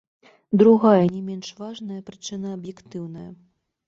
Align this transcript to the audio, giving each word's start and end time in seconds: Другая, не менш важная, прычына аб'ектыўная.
Другая, 0.61 1.03
не 1.17 1.19
менш 1.27 1.47
важная, 1.59 1.97
прычына 2.07 2.55
аб'ектыўная. 2.57 3.27